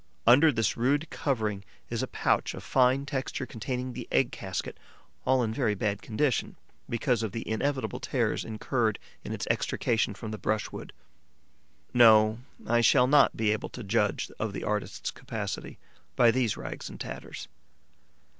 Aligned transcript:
Under 0.25 0.51
this 0.51 0.75
rude 0.75 1.07
covering 1.11 1.63
is 1.91 2.01
a 2.01 2.07
pouch 2.07 2.55
of 2.55 2.63
fine 2.63 3.05
texture 3.05 3.45
containing 3.45 3.93
the 3.93 4.07
egg 4.11 4.31
casket, 4.31 4.79
all 5.27 5.43
in 5.43 5.53
very 5.53 5.75
bad 5.75 6.01
condition, 6.01 6.55
because 6.89 7.21
of 7.21 7.33
the 7.33 7.47
inevitable 7.47 7.99
tears 7.99 8.43
incurred 8.43 8.97
in 9.23 9.31
its 9.31 9.45
extrication 9.51 10.15
from 10.15 10.31
the 10.31 10.39
brushwood. 10.39 10.91
No, 11.93 12.39
I 12.65 12.81
shall 12.81 13.05
not 13.05 13.37
be 13.37 13.51
able 13.51 13.69
to 13.69 13.83
judge 13.83 14.31
of 14.39 14.53
the 14.53 14.63
artist's 14.63 15.11
capacity 15.11 15.77
by 16.15 16.31
these 16.31 16.57
rags 16.57 16.89
and 16.89 16.99
tatters. 16.99 17.47